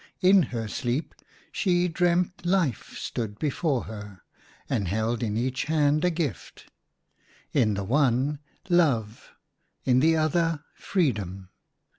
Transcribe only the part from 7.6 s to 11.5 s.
in the one Love, in the other Freedom.